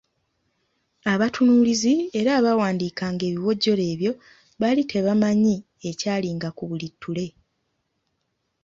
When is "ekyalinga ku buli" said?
5.89-6.87